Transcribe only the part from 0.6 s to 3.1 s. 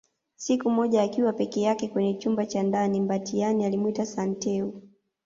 moja akiwa peke yake kwenye chumba cha ndani